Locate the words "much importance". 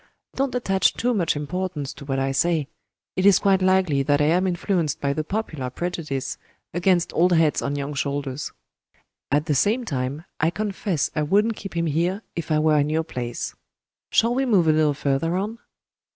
1.13-1.93